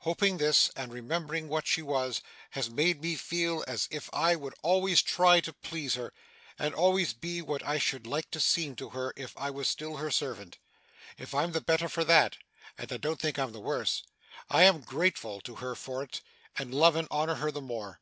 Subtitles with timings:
[0.00, 4.54] Hoping this, and remembering what she was, has made me feel as if I would
[4.60, 6.12] always try to please her,
[6.58, 9.98] and always be what I should like to seem to her if I was still
[9.98, 10.58] her servant.
[11.16, 12.38] If I'm the better for that
[12.76, 14.02] and I don't think I'm the worse
[14.50, 16.22] I am grateful to her for it,
[16.56, 18.00] and love and honour her the more.